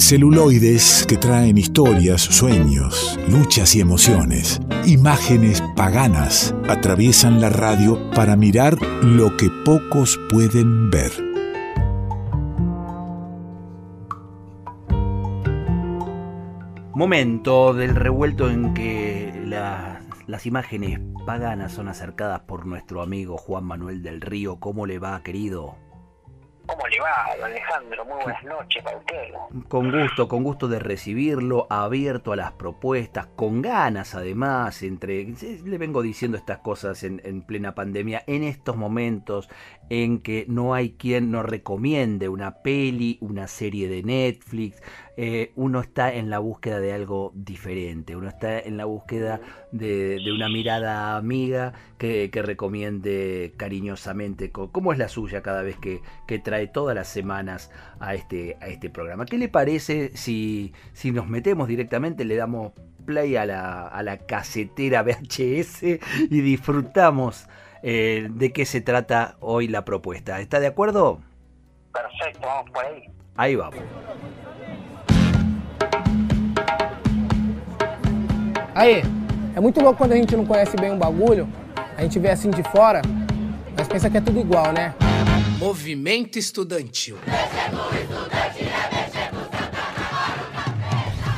Celuloides 0.00 1.04
que 1.06 1.18
traen 1.18 1.58
historias, 1.58 2.22
sueños, 2.22 3.20
luchas 3.28 3.76
y 3.76 3.80
emociones. 3.80 4.58
Imágenes 4.86 5.62
paganas 5.76 6.54
atraviesan 6.68 7.40
la 7.40 7.50
radio 7.50 8.10
para 8.12 8.34
mirar 8.34 8.78
lo 9.02 9.36
que 9.36 9.50
pocos 9.64 10.18
pueden 10.30 10.90
ver. 10.90 11.12
Momento 16.94 17.74
del 17.74 17.94
revuelto 17.94 18.50
en 18.50 18.72
que 18.72 19.44
las 20.26 20.46
imágenes 20.46 20.98
paganas 21.26 21.72
son 21.72 21.88
acercadas 21.88 22.40
por 22.40 22.66
nuestro 22.66 23.02
amigo 23.02 23.36
Juan 23.36 23.64
Manuel 23.64 24.02
del 24.02 24.22
Río. 24.22 24.58
¿Cómo 24.60 24.86
le 24.86 24.98
va, 24.98 25.22
querido? 25.22 25.76
¿Cómo 26.70 26.86
le 26.86 27.00
va, 27.00 27.46
Alejandro? 27.46 28.04
Muy 28.04 28.22
buenas 28.22 28.44
noches 28.44 28.80
para 28.84 28.96
usted. 28.96 29.32
Con 29.66 29.90
gusto, 29.90 30.28
con 30.28 30.44
gusto 30.44 30.68
de 30.68 30.78
recibirlo, 30.78 31.66
abierto 31.68 32.32
a 32.32 32.36
las 32.36 32.52
propuestas, 32.52 33.26
con 33.34 33.60
ganas 33.60 34.14
además, 34.14 34.84
entre, 34.84 35.34
le 35.64 35.78
vengo 35.78 36.00
diciendo 36.00 36.36
estas 36.36 36.58
cosas 36.58 37.02
en 37.02 37.42
plena 37.42 37.74
pandemia, 37.74 38.22
en 38.28 38.44
estos 38.44 38.76
momentos 38.76 39.48
en 39.88 40.20
que 40.20 40.46
no 40.48 40.72
hay 40.72 40.92
quien 40.92 41.32
nos 41.32 41.44
recomiende 41.44 42.28
una 42.28 42.62
peli, 42.62 43.18
una 43.20 43.48
serie 43.48 43.88
de 43.88 44.04
Netflix, 44.04 44.80
eh, 45.16 45.52
uno 45.56 45.80
está 45.80 46.12
en 46.14 46.30
la 46.30 46.38
búsqueda 46.38 46.80
de 46.80 46.92
algo 46.92 47.32
diferente, 47.34 48.16
uno 48.16 48.28
está 48.28 48.58
en 48.58 48.76
la 48.76 48.84
búsqueda 48.84 49.40
de, 49.72 50.20
una 50.34 50.48
mirada 50.48 51.16
amiga 51.16 51.72
que, 51.98 52.30
recomiende 52.32 53.52
cariñosamente, 53.56 54.50
como 54.50 54.92
es 54.92 54.98
la 54.98 55.08
suya 55.08 55.42
cada 55.42 55.62
vez 55.62 55.76
que, 55.76 56.00
trae 56.38 56.68
todas 56.68 56.94
las 56.94 57.08
semanas 57.08 57.70
a 57.98 58.14
este, 58.14 58.56
a 58.60 58.68
este 58.68 58.88
programa. 58.88 59.26
¿Qué 59.26 59.36
le 59.36 59.48
parece 59.48 60.16
si, 60.16 60.72
si 60.92 61.10
nos 61.10 61.28
metemos 61.28 61.68
directamente, 61.68 62.24
le 62.24 62.36
damos 62.36 62.72
play 63.04 63.36
a 63.36 63.44
la, 63.46 63.88
a 63.88 64.02
la 64.02 64.18
casetera 64.18 65.02
VHS 65.04 65.82
y 65.82 66.40
disfrutamos? 66.40 67.46
Eh, 67.82 68.28
de 68.30 68.52
qué 68.52 68.66
se 68.66 68.80
trata 68.80 69.36
hoy 69.40 69.68
la 69.68 69.84
propuesta. 69.84 70.40
¿Está 70.40 70.60
de 70.60 70.66
acuerdo? 70.66 71.20
Perfecto, 71.92 72.46
vamos 72.46 72.70
por 72.70 72.84
ahí. 72.84 73.04
Ahí 73.36 73.56
vamos. 73.56 73.80
Aí, 78.74 79.02
é 79.54 79.60
muito 79.60 79.80
louco 79.80 79.98
quando 79.98 80.12
a 80.12 80.16
gente 80.16 80.36
não 80.36 80.46
conhece 80.46 80.76
bem 80.76 80.92
um 80.92 80.98
bagulho, 80.98 81.48
a 81.96 82.02
gente 82.02 82.18
vê 82.18 82.30
assim 82.30 82.50
de 82.50 82.62
fora, 82.70 83.02
mas 83.76 83.88
pensa 83.88 84.08
que 84.08 84.16
é 84.16 84.20
tudo 84.20 84.38
igual, 84.38 84.72
né? 84.72 84.94
Movimento 85.58 86.38
Estudantil. 86.38 87.16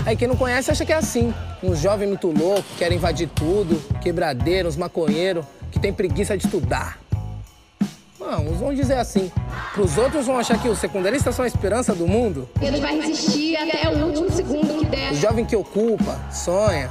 Aí 0.04 0.16
quem 0.16 0.28
não 0.28 0.36
conhece 0.36 0.70
acha 0.70 0.84
que 0.84 0.92
é 0.92 0.96
assim. 0.96 1.32
Uns 1.62 1.78
jovens 1.78 2.08
muito 2.08 2.26
loucos, 2.28 2.64
querem 2.76 2.98
invadir 2.98 3.28
tudo, 3.28 3.80
quebradeiros, 4.00 4.76
maconheiros 4.76 5.44
que 5.70 5.78
tem 5.78 5.92
preguiça 5.92 6.36
de 6.36 6.44
estudar. 6.44 6.98
Vamos, 8.18 8.58
vamos 8.58 8.76
dizer 8.76 8.98
assim. 8.98 9.30
Para 9.72 9.82
os 9.82 9.96
outros 9.96 10.26
vão 10.26 10.38
achar 10.38 10.60
que 10.60 10.68
os 10.68 10.78
secundaristas 10.78 11.34
são 11.34 11.44
a 11.44 11.48
esperança 11.48 11.94
do 11.94 12.06
mundo. 12.06 12.48
Ele 12.60 12.80
vai 12.80 13.00
resistir 13.00 13.56
até 13.56 13.88
o 13.88 14.06
último 14.06 14.30
segundo 14.30 14.78
que 14.78 14.86
der. 14.86 15.12
O 15.12 15.14
jovem 15.16 15.44
que 15.44 15.56
ocupa, 15.56 16.20
sonha, 16.30 16.90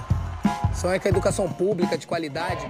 sonha 0.74 1.00
com 1.00 1.08
a 1.08 1.12
educação 1.12 1.52
pública 1.54 1.98
de. 1.98 2.66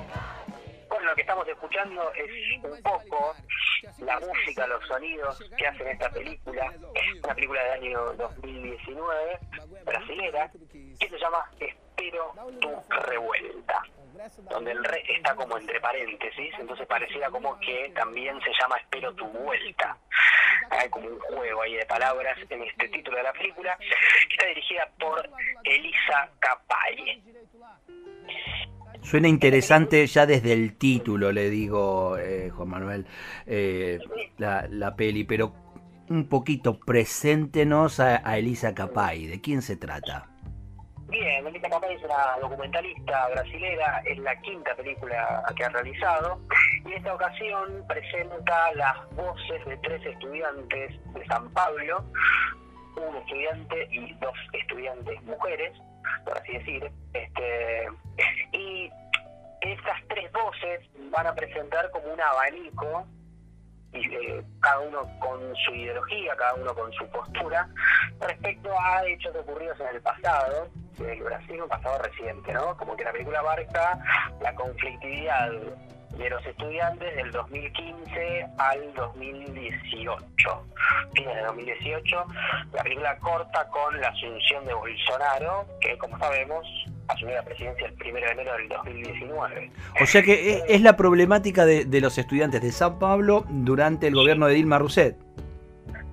Bueno, 0.90 1.06
lo 1.10 1.16
que 1.16 1.22
estamos 1.22 1.48
escuchando 1.48 2.12
es 2.14 2.64
un 2.64 2.82
poco 2.84 3.36
la 4.00 4.20
música, 4.20 4.68
los 4.68 4.86
sonidos 4.88 5.40
que 5.58 5.68
hacen 5.68 5.88
esta 5.88 6.10
película, 6.10 6.74
una 7.24 7.36
película 7.36 7.64
del 7.64 7.72
año 7.84 8.14
2019, 8.14 9.40
brasilera, 9.86 10.52
que 11.00 11.10
se 11.10 11.18
llama 11.18 11.50
Espero 11.60 12.34
tu 12.60 12.70
revuelta 12.90 13.84
donde 14.50 14.72
el 14.72 14.84
re 14.84 15.04
está 15.08 15.36
como 15.36 15.58
entre 15.58 15.80
paréntesis, 15.80 16.54
entonces 16.60 16.86
pareciera 16.88 17.30
como 17.30 17.60
que 17.60 17.92
también 17.96 18.40
se 18.42 18.52
llama 18.60 18.78
Espero 18.78 19.14
tu 19.16 19.26
vuelta. 19.28 19.98
Hay 20.70 20.90
como 20.90 21.08
un 21.08 21.20
juego 21.20 21.62
ahí 21.62 21.74
de 21.76 21.86
palabras 21.86 22.38
en 22.50 22.64
este 22.64 22.88
título 22.90 23.18
de 23.18 23.24
la 23.24 23.34
película, 23.34 23.78
que 23.78 24.34
está 24.34 24.46
dirigida 24.48 24.90
por 25.00 25.30
Elisa 25.64 26.30
Capay. 26.40 27.24
Suena 29.02 29.28
interesante 29.28 30.06
ya 30.06 30.26
desde 30.26 30.54
el 30.54 30.78
título, 30.78 31.32
le 31.32 31.50
digo, 31.50 32.18
eh, 32.18 32.52
Juan 32.52 32.70
Manuel, 32.70 33.08
eh, 33.48 34.00
la, 34.38 34.68
la, 34.70 34.96
peli, 34.96 35.24
pero 35.24 35.56
un 36.10 36.30
poquito 36.30 36.80
preséntenos 36.80 38.00
a, 38.00 38.22
a 38.24 38.38
Elisa 38.38 38.76
Capay, 38.76 39.26
¿de 39.26 39.42
quién 39.42 39.64
se 39.64 39.76
trata? 39.76 40.30
Bien, 41.12 41.44
Melita 41.44 41.70
Capay 41.70 41.94
es 41.94 42.04
una 42.04 42.38
documentalista 42.40 43.28
brasilera, 43.28 44.02
es 44.06 44.18
la 44.20 44.34
quinta 44.40 44.74
película 44.76 45.44
que 45.58 45.66
ha 45.66 45.70
realizado 45.70 46.40
y 46.86 46.88
en 46.88 46.98
esta 47.00 47.14
ocasión 47.14 47.84
presenta 47.86 48.74
las 48.76 49.10
voces 49.14 49.66
de 49.66 49.76
tres 49.80 50.06
estudiantes 50.06 51.14
de 51.14 51.26
San 51.28 51.50
Pablo, 51.50 52.06
un 52.96 53.18
estudiante 53.18 53.90
y 53.92 54.14
dos 54.22 54.38
estudiantes 54.54 55.22
mujeres, 55.24 55.78
por 56.24 56.38
así 56.38 56.54
decir, 56.54 56.90
este, 57.14 57.90
y 58.54 58.90
estas 59.60 59.98
tres 60.08 60.32
voces 60.32 60.80
van 61.12 61.28
a 61.28 61.36
presentar 61.36 61.92
como 61.92 62.14
un 62.14 62.22
abanico 62.22 63.06
y 63.92 64.16
eh, 64.16 64.42
cada 64.62 64.80
uno 64.80 65.02
con 65.20 65.54
su 65.58 65.76
ideología, 65.76 66.38
cada 66.38 66.54
uno 66.54 66.74
con 66.74 66.90
su 66.94 67.06
postura, 67.10 67.68
respecto 68.22 68.70
a 68.80 69.06
hechos 69.06 69.36
ocurridos 69.36 69.78
en 69.82 69.88
el 69.88 70.02
pasado, 70.02 70.70
del 71.04 71.24
Brasil, 71.24 71.62
un 71.62 71.70
pasado 71.70 71.98
reciente, 72.00 72.54
¿no? 72.54 72.76
Como 72.78 72.96
que 72.96 73.04
la 73.04 73.12
película 73.12 73.40
abarca 73.40 74.00
la 74.42 74.54
conflictividad 74.56 75.52
de 76.18 76.30
los 76.30 76.46
estudiantes 76.46 77.16
del 77.16 77.32
2015 77.32 78.48
al 78.58 78.94
2018. 78.94 80.66
Fines 81.14 81.36
de 81.36 81.42
2018, 81.42 82.26
la 82.74 82.84
película 82.84 83.18
corta 83.20 83.68
con 83.70 84.00
la 84.00 84.10
asunción 84.10 84.66
de 84.66 84.74
Bolsonaro, 84.74 85.66
que 85.80 85.98
como 85.98 86.18
sabemos 86.20 86.66
asumió 87.08 87.36
la 87.36 87.44
presidencia 87.44 87.88
el 87.88 87.94
1 87.94 88.14
de 88.14 88.32
enero 88.32 88.54
del 88.54 88.70
2019. 88.70 89.72
O 90.02 90.06
sea 90.06 90.22
que 90.22 90.54
eh, 90.54 90.64
es 90.68 90.82
la 90.82 90.96
problemática 90.96 91.66
de, 91.66 91.86
de 91.86 92.02
los 92.02 92.18
estudiantes 92.18 92.62
de 92.62 92.72
San 92.72 93.00
Pablo 93.00 93.46
durante 93.50 94.08
el 94.08 94.16
gobierno 94.16 94.48
de 94.48 94.56
Dilma 94.56 94.80
Rousseff. 94.80 95.16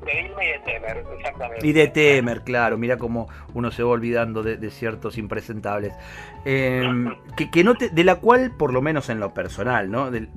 De 0.09 0.21
y 0.21 0.47
de 0.47 0.59
Temer, 0.65 1.05
exactamente. 1.19 1.67
Y 1.67 1.73
de 1.73 1.89
Temer, 1.89 2.43
claro, 2.43 2.79
mira 2.79 2.97
cómo 2.97 3.29
uno 3.53 3.71
se 3.71 3.83
va 3.83 3.91
olvidando 3.91 4.43
de, 4.43 4.71
ciertos 4.71 5.19
impresentables. 5.19 5.93
Em, 6.45 7.15
que, 7.53 7.65
no 7.65 7.75
de 7.75 8.05
la 8.05 8.17
cual, 8.17 8.53
por 8.57 8.73
lo 8.73 8.81
menos 8.81 9.11
en 9.11 9.21
lo 9.21 9.35
personal, 9.35 9.91
¿no? 9.91 10.11
De, 10.11 10.29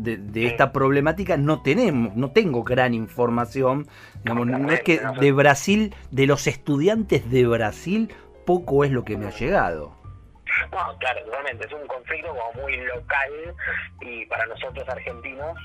esta 0.46 0.74
problemática 0.74 1.38
no 1.38 1.62
tenemos, 1.62 2.16
no 2.16 2.32
tengo 2.32 2.64
gran 2.64 2.94
información. 2.94 3.88
no 4.26 4.72
es 4.72 4.82
que 4.82 5.00
de 5.20 5.32
Brasil, 5.32 5.96
de 6.12 6.28
los 6.28 6.48
estudiantes 6.48 7.30
de 7.32 7.48
Brasil, 7.48 8.10
poco 8.46 8.84
es 8.84 8.92
lo 8.92 9.06
que 9.06 9.18
me 9.18 9.28
ha 9.28 9.32
llegado. 9.32 10.01
No, 10.72 10.98
claro, 11.00 11.24
totalmente. 11.26 11.66
Es 11.66 11.74
un 11.74 11.88
conflicto 11.88 12.30
como 12.30 12.64
muy 12.64 12.78
local 12.78 13.32
y 14.02 14.26
para 14.26 14.46
nosotros 14.46 14.88
argentinos 14.88 15.58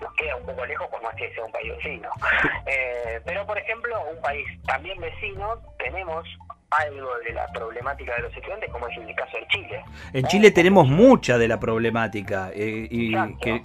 nos 0.00 0.12
queda 0.14 0.36
un 0.36 0.46
poco 0.46 0.66
lejos 0.66 0.88
por 0.88 1.02
más 1.02 1.14
que 1.14 1.32
sea 1.34 1.44
un 1.44 1.52
país 1.52 1.72
vecino. 1.76 2.08
Eh, 2.64 3.20
pero, 3.24 3.44
por 3.44 3.58
ejemplo, 3.58 3.94
un 4.08 4.20
país 4.22 4.46
también 4.64 4.98
vecino, 5.00 5.60
tenemos 5.78 6.24
algo 6.70 7.08
de 7.26 7.32
la 7.32 7.46
problemática 7.52 8.14
de 8.16 8.22
los 8.22 8.34
estudiantes, 8.34 8.70
como 8.70 8.88
es 8.88 8.96
el 8.96 9.14
caso 9.14 9.36
de 9.36 9.46
Chile. 9.48 9.84
En 10.12 10.26
Chile 10.26 10.50
tenemos 10.50 10.88
mucha 10.88 11.38
de 11.38 11.48
la 11.48 11.60
problemática 11.60 12.50
eh, 12.54 12.88
y 12.90 13.14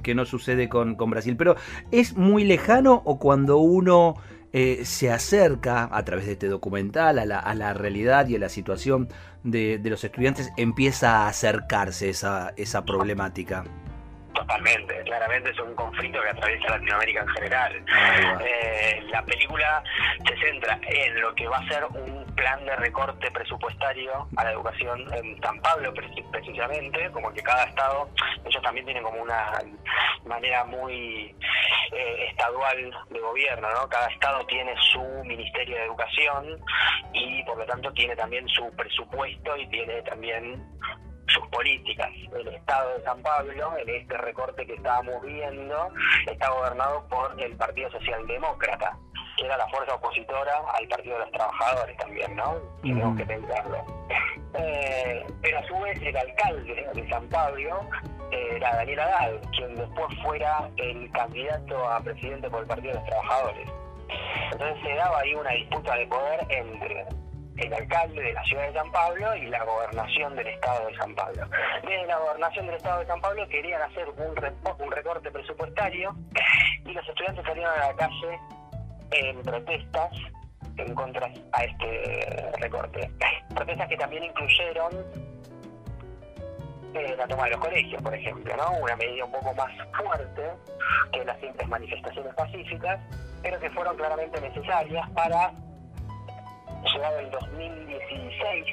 que, 0.04 0.16
no 0.16 0.26
sucede 0.26 0.68
con, 0.68 0.96
con 0.96 1.10
Brasil, 1.10 1.38
pero 1.38 1.56
¿es 1.92 2.16
muy 2.16 2.44
lejano 2.44 3.02
o 3.06 3.20
cuando 3.20 3.58
uno 3.58 4.16
eh, 4.52 4.86
se 4.86 5.12
acerca 5.12 5.90
a 5.92 6.04
través 6.04 6.26
de 6.26 6.34
este 6.34 6.48
documental 6.48 7.20
a 7.20 7.26
la, 7.26 7.40
a 7.40 7.54
la 7.54 7.74
realidad 7.74 8.28
y 8.28 8.36
a 8.36 8.40
la 8.40 8.50
situación 8.50 9.10
de, 9.52 9.80
los 9.84 10.04
estudiantes, 10.04 10.52
empieza 10.58 11.24
a 11.24 11.28
acercarse 11.30 12.10
esa, 12.10 12.54
esa 12.58 12.86
problemática. 12.86 13.64
Totalmente, 14.38 15.02
claramente 15.04 15.50
es 15.50 15.60
un 15.60 15.74
conflicto 15.74 16.22
que 16.22 16.30
atraviesa 16.30 16.70
Latinoamérica 16.70 17.22
en 17.22 17.28
general. 17.30 17.86
Eh, 18.40 19.04
la 19.10 19.26
película 19.26 19.84
se 20.28 20.38
centra 20.38 20.80
en 20.88 21.20
lo 21.20 21.34
que 21.34 21.48
va 21.48 21.58
a 21.58 21.68
ser 21.68 21.84
un 21.86 22.24
plan 22.36 22.64
de 22.64 22.76
recorte 22.76 23.32
presupuestario 23.32 24.28
a 24.36 24.44
la 24.44 24.52
educación 24.52 25.12
en 25.12 25.42
San 25.42 25.60
Pablo 25.62 25.92
precisamente, 26.32 27.10
como 27.12 27.34
que 27.34 27.42
cada 27.42 27.64
estado, 27.64 28.12
ellos 28.46 28.62
también 28.62 28.86
tienen 28.86 29.04
como 29.04 29.24
una 29.24 29.60
manera 30.26 30.64
muy 30.66 31.36
eh, 31.92 32.26
estadual 32.30 32.96
de 33.10 33.20
gobierno, 33.20 33.68
¿no? 33.72 33.90
Cada 33.90 34.08
estado 34.08 34.46
tiene 34.46 34.76
su 34.94 35.04
Ministerio 35.26 35.78
de 35.78 35.86
Educación 35.86 36.62
y 37.12 37.44
por 37.44 37.58
lo 37.58 37.66
tanto 37.66 37.92
tiene 37.94 38.16
también 38.16 38.48
su 38.50 38.70
presupuesto 38.76 39.58
y 39.58 39.68
tiene 39.70 40.04
también 40.04 40.64
sus 41.28 41.48
políticas. 41.48 42.10
El 42.34 42.48
Estado 42.48 42.98
de 42.98 43.04
San 43.04 43.22
Pablo, 43.22 43.78
en 43.78 43.90
este 43.90 44.18
recorte 44.18 44.66
que 44.66 44.74
estábamos 44.74 45.22
viendo, 45.24 45.90
está 46.26 46.50
gobernado 46.50 47.08
por 47.08 47.42
el 47.42 47.56
Partido 47.56 47.90
Socialdemócrata. 47.92 48.98
que 49.38 49.46
era 49.46 49.58
la 49.58 49.68
fuerza 49.68 49.94
opositora 49.94 50.54
al 50.74 50.88
Partido 50.88 51.20
de 51.20 51.26
los 51.26 51.32
Trabajadores 51.32 51.96
también, 51.98 52.36
¿no? 52.36 52.56
Tenemos 52.82 53.18
que 53.18 53.26
pensarlo. 53.26 53.86
Eh, 54.56 55.26
pero 55.42 55.60
a 55.60 55.64
su 55.68 55.80
vez 55.80 56.02
el 56.02 56.18
alcalde 56.18 56.90
de 56.94 57.10
San 57.10 57.28
Pablo 57.30 57.82
eh, 58.32 58.54
era 58.56 58.76
Daniel 58.78 59.00
Adal, 59.02 59.42
quien 59.56 59.76
después 59.76 60.08
fuera 60.24 60.68
el 60.78 61.12
candidato 61.12 61.88
a 61.88 62.00
presidente 62.00 62.50
por 62.50 62.62
el 62.62 62.68
Partido 62.68 62.94
de 62.94 63.00
los 63.00 63.10
Trabajadores. 63.10 63.70
Entonces 64.52 64.78
se 64.84 64.96
daba 64.96 65.20
ahí 65.20 65.36
una 65.36 65.52
disputa 65.52 65.96
de 65.96 66.08
poder 66.08 66.46
entre 66.50 67.06
el 67.58 67.74
alcalde 67.74 68.22
de 68.22 68.34
la 68.34 68.44
ciudad 68.44 68.68
de 68.68 68.74
San 68.74 68.92
Pablo 68.92 69.36
y 69.36 69.46
la 69.48 69.64
gobernación 69.64 70.36
del 70.36 70.48
estado 70.48 70.88
de 70.88 70.96
San 70.98 71.16
Pablo. 71.16 71.48
Desde 71.84 72.06
la 72.06 72.18
gobernación 72.18 72.66
del 72.68 72.76
estado 72.76 73.00
de 73.00 73.08
San 73.08 73.22
Pablo 73.22 73.48
querían 73.50 73.82
hacer 73.82 74.08
un, 74.10 74.86
un 74.86 74.92
recorte 74.92 75.32
presupuestario 75.32 76.16
y 76.86 76.94
los 76.94 77.08
estudiantes 77.08 77.46
salieron 77.46 77.74
a 77.74 77.88
la 77.88 77.96
calle 77.96 78.40
en 79.12 79.42
protestas 79.42 80.12
en 80.78 80.94
contra 80.94 81.32
a 81.54 81.64
este 81.64 82.52
recorte. 82.60 83.10
Protestas 83.56 83.88
que 83.88 83.98
también 83.98 84.24
incluyeron 84.24 84.94
eh, 86.94 87.16
la 87.18 87.28
toma 87.28 87.46
de 87.46 87.52
los 87.52 87.60
colegios, 87.60 88.02
por 88.02 88.14
ejemplo, 88.14 88.56
¿no? 88.56 88.72
Una 88.82 88.96
medida 88.96 89.26
un 89.26 89.32
poco 89.32 89.54
más 89.54 89.72
fuerte 89.94 90.44
que 91.12 91.26
las 91.26 91.40
simples 91.40 91.68
manifestaciones 91.68 92.34
pacíficas, 92.36 93.00
pero 93.42 93.60
que 93.60 93.70
fueron 93.72 93.96
claramente 93.98 94.40
necesarias 94.42 95.10
para, 95.12 95.52
llegado 96.84 97.20
el 97.20 97.32
2016, 97.32 98.66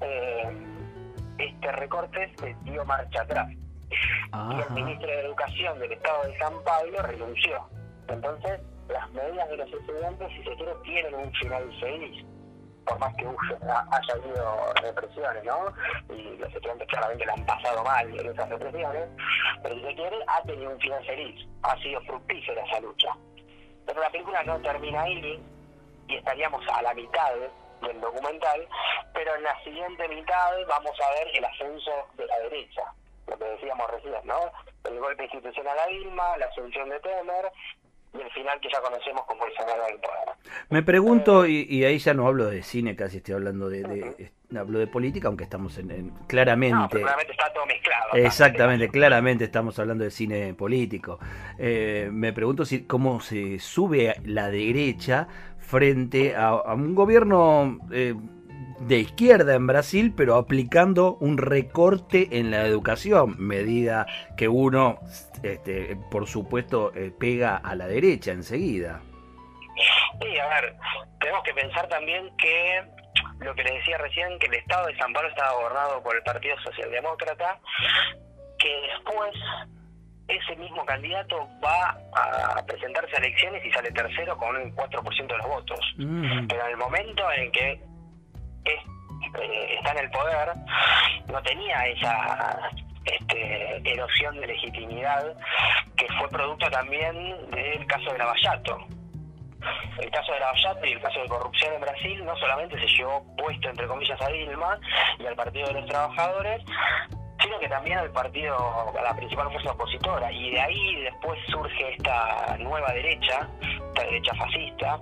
eh, 0.00 0.52
este 1.38 1.72
recorte 1.72 2.32
se 2.38 2.54
dio 2.62 2.84
marcha 2.84 3.22
atrás. 3.22 3.48
Y 3.50 4.60
el 4.60 4.70
ministro 4.70 5.06
de 5.06 5.20
Educación 5.20 5.78
del 5.78 5.92
Estado 5.92 6.24
de 6.24 6.38
San 6.38 6.54
Pablo 6.64 7.02
renunció. 7.02 7.68
Entonces, 8.08 8.60
las 8.88 9.10
medidas 9.12 9.48
de 9.50 9.56
los 9.58 9.72
estudiantes, 9.72 10.28
si 10.30 10.42
se 10.42 10.56
quiere, 10.56 10.74
tienen 10.84 11.14
un 11.14 11.32
final 11.34 11.80
feliz 11.80 12.24
por 12.84 12.98
más 12.98 13.14
que 13.14 13.26
haya 13.26 14.14
habido 14.14 14.74
represiones, 14.82 15.44
¿no? 15.44 16.14
Y 16.14 16.36
los 16.36 16.48
estudiantes 16.48 16.88
claramente 16.88 17.24
le 17.24 17.32
han 17.32 17.46
pasado 17.46 17.84
mal 17.84 18.18
en 18.18 18.26
esas 18.26 18.48
represiones, 18.48 19.08
pero 19.62 19.74
si 19.74 19.82
se 19.82 19.94
quiere, 19.94 20.16
ha 20.26 20.42
tenido 20.42 20.70
un 20.70 20.80
final 20.80 21.04
feliz, 21.04 21.46
ha 21.62 21.76
sido 21.78 22.00
fructífera 22.02 22.64
esa 22.64 22.80
lucha. 22.80 23.08
Pero 23.86 24.00
la 24.00 24.10
película 24.10 24.42
no 24.44 24.58
termina 24.60 25.02
ahí 25.02 25.42
y 26.08 26.16
estaríamos 26.16 26.62
a 26.68 26.82
la 26.82 26.94
mitad 26.94 27.32
del 27.80 28.00
documental, 28.00 28.68
pero 29.14 29.34
en 29.36 29.42
la 29.42 29.62
siguiente 29.62 30.08
mitad 30.08 30.52
vamos 30.68 30.98
a 31.00 31.10
ver 31.14 31.28
el 31.34 31.44
ascenso 31.44 31.90
de 32.16 32.26
la 32.26 32.38
derecha, 32.40 32.82
lo 33.26 33.38
que 33.38 33.44
decíamos 33.44 33.90
recién, 33.90 34.14
¿no? 34.24 34.38
El 34.84 34.98
golpe 34.98 35.24
institucional 35.24 35.78
a 35.78 35.86
Dilma, 35.86 36.36
la 36.38 36.46
asunción 36.46 36.88
de 36.88 37.00
Temer, 37.00 37.52
y 38.14 38.20
el 38.20 38.30
final 38.30 38.60
que 38.60 38.68
ya 38.70 38.80
conocemos 38.80 39.24
como 39.24 39.46
el 39.46 39.52
Senado 39.54 39.84
del 39.86 39.98
Poder. 39.98 40.36
Me 40.68 40.82
pregunto, 40.82 41.46
y, 41.46 41.84
ahí 41.84 41.98
ya 41.98 42.14
no 42.14 42.26
hablo 42.26 42.46
de 42.46 42.62
cine, 42.62 42.94
casi 42.94 43.18
estoy 43.18 43.34
hablando 43.34 43.70
de, 43.70 44.32
hablo 44.56 44.78
de 44.78 44.86
política, 44.86 45.28
aunque 45.28 45.44
estamos 45.44 45.78
en, 45.78 46.10
claramente... 46.26 47.00
claramente 47.00 47.32
está 47.32 47.52
todo 47.52 47.64
mezclado. 47.66 48.12
Exactamente, 48.14 48.88
claramente 48.90 49.44
estamos 49.44 49.78
hablando 49.78 50.04
de 50.04 50.10
cine 50.10 50.52
político. 50.54 51.18
Eh, 51.58 52.10
me 52.12 52.32
pregunto 52.32 52.64
si 52.64 52.84
cómo 52.84 53.20
se 53.20 53.58
sube 53.58 54.14
la 54.24 54.50
derecha 54.50 55.28
frente 55.62 56.36
a, 56.36 56.74
un 56.74 56.94
gobierno... 56.94 57.78
Eh, 57.90 58.14
de 58.86 58.98
izquierda 58.98 59.54
en 59.54 59.66
Brasil, 59.66 60.12
pero 60.16 60.34
aplicando 60.34 61.16
un 61.20 61.38
recorte 61.38 62.28
en 62.32 62.50
la 62.50 62.66
educación, 62.66 63.36
medida 63.38 64.06
que 64.36 64.48
uno, 64.48 64.98
este, 65.42 65.96
por 66.10 66.26
supuesto, 66.26 66.92
eh, 66.94 67.12
pega 67.16 67.56
a 67.56 67.76
la 67.76 67.86
derecha 67.86 68.32
enseguida. 68.32 69.00
Sí, 70.20 70.38
a 70.38 70.48
ver, 70.48 70.74
tenemos 71.20 71.44
que 71.44 71.54
pensar 71.54 71.88
también 71.88 72.28
que 72.36 72.82
lo 73.40 73.54
que 73.54 73.62
les 73.62 73.74
decía 73.74 73.98
recién, 73.98 74.38
que 74.38 74.46
el 74.46 74.54
Estado 74.54 74.86
de 74.86 74.96
San 74.96 75.12
Pablo 75.12 75.28
estaba 75.28 75.52
gobernado 75.52 76.02
por 76.02 76.16
el 76.16 76.22
Partido 76.22 76.56
Socialdemócrata, 76.64 77.60
que 78.58 78.80
después 78.92 79.32
ese 80.28 80.56
mismo 80.56 80.84
candidato 80.84 81.48
va 81.64 81.96
a 82.14 82.64
presentarse 82.64 83.16
a 83.16 83.18
elecciones 83.18 83.64
y 83.64 83.70
sale 83.72 83.90
tercero 83.90 84.36
con 84.36 84.56
un 84.56 84.74
4% 84.74 85.26
de 85.26 85.38
los 85.38 85.46
votos. 85.46 85.80
Pero 85.96 86.64
en 86.64 86.70
el 86.70 86.76
momento 86.76 87.24
en 87.32 87.52
que 87.52 87.80
eh, 88.64 89.76
está 89.78 89.92
en 89.92 89.98
el 89.98 90.10
poder, 90.10 90.52
no 91.26 91.42
tenía 91.42 91.86
esa 91.86 92.70
este, 93.04 93.92
erosión 93.92 94.40
de 94.40 94.46
legitimidad 94.46 95.36
que 95.96 96.06
fue 96.18 96.28
producto 96.28 96.70
también 96.70 97.14
del 97.50 97.86
caso 97.86 98.12
de 98.12 98.18
Lavallato. 98.18 98.78
El 99.98 100.10
caso 100.10 100.32
de 100.32 100.40
Lavallato 100.40 100.86
y 100.86 100.92
el 100.92 101.00
caso 101.00 101.20
de 101.20 101.28
corrupción 101.28 101.74
en 101.74 101.80
Brasil 101.80 102.24
no 102.24 102.36
solamente 102.36 102.78
se 102.80 102.86
llevó 102.86 103.24
puesto, 103.36 103.68
entre 103.68 103.86
comillas, 103.86 104.20
a 104.20 104.28
Dilma 104.28 104.78
y 105.18 105.26
al 105.26 105.36
Partido 105.36 105.68
de 105.68 105.74
los 105.74 105.86
Trabajadores, 105.86 106.62
sino 107.42 107.58
que 107.58 107.68
también 107.68 107.98
al 107.98 108.10
partido, 108.10 108.56
a 108.96 109.02
la 109.02 109.14
principal 109.14 109.50
fuerza 109.50 109.72
opositora. 109.72 110.30
Y 110.32 110.50
de 110.50 110.60
ahí 110.60 111.02
después 111.02 111.38
surge 111.48 111.94
esta 111.94 112.56
nueva 112.58 112.92
derecha, 112.92 113.48
esta 113.60 114.02
derecha 114.04 114.34
fascista, 114.34 115.00